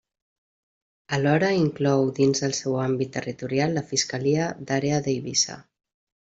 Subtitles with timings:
[1.17, 5.63] Alhora inclou dins del seu àmbit territorial la Fiscalia d'Àrea d'Eivissa.